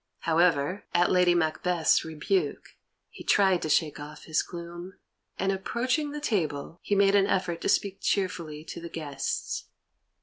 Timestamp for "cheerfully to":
8.01-8.81